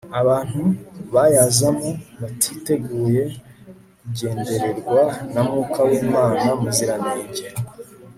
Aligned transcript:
abantu 0.21 0.61
bayazamo 1.13 1.89
batiteguye 2.19 3.23
kugendererwa 3.99 5.01
na 5.33 5.41
mwuka 5.47 5.79
w'imana 5.89 6.47
muziranenge 6.61 7.43